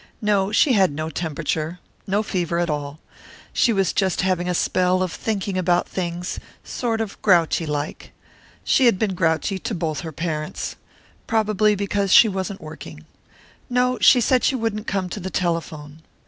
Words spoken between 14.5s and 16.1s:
wouldn't come to the telephone.